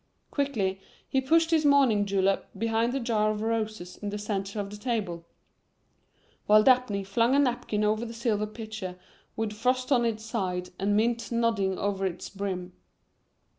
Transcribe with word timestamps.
Quickly 0.31 0.81
he 1.07 1.21
pushed 1.21 1.51
his 1.51 1.63
morning 1.63 2.07
julep 2.07 2.47
behind 2.57 2.91
the 2.91 2.99
jar 2.99 3.29
of 3.29 3.43
roses 3.43 3.97
in 3.97 4.09
the 4.09 4.17
center 4.17 4.59
of 4.59 4.71
the 4.71 4.77
table, 4.77 5.27
while 6.47 6.63
Dabney 6.63 7.03
flung 7.03 7.35
a 7.35 7.39
napkin 7.39 7.83
over 7.83 8.03
the 8.03 8.11
silver 8.11 8.47
pitcher 8.47 8.97
with 9.35 9.53
frost 9.53 9.91
on 9.91 10.03
its 10.03 10.25
sides 10.25 10.71
and 10.79 10.97
mint 10.97 11.31
nodding 11.31 11.77
over 11.77 12.03
its 12.07 12.29
brim. 12.29 12.73